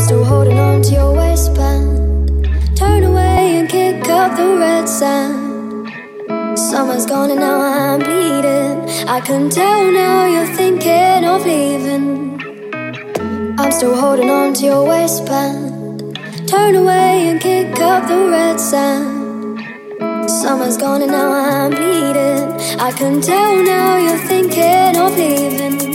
[0.00, 2.48] I'm still holding on to your waistband.
[2.74, 5.92] Turn away and kick up the red sand.
[6.58, 8.88] Summer's gone and now I'm bleeding.
[9.06, 12.40] I can tell now you're thinking of leaving.
[13.58, 16.18] I'm still holding on to your waistband.
[16.48, 19.60] Turn away and kick up the red sand.
[20.30, 22.48] Summer's gone and now I'm bleeding.
[22.80, 25.89] I can tell now you're thinking of leaving.